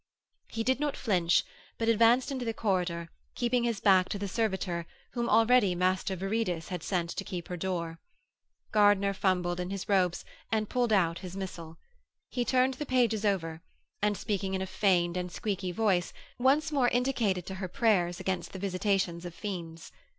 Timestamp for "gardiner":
8.71-9.13